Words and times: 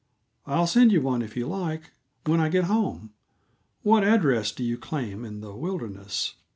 "I'll 0.47 0.65
send 0.65 0.91
you 0.91 0.99
one, 0.99 1.21
if 1.21 1.37
you 1.37 1.45
like, 1.45 1.91
when 2.25 2.39
I 2.39 2.49
get 2.49 2.63
home. 2.63 3.13
What 3.83 4.03
address 4.03 4.51
do 4.51 4.63
you 4.63 4.75
claim, 4.75 5.23
in 5.23 5.41
this 5.41 5.53
wilderness?" 5.53 6.33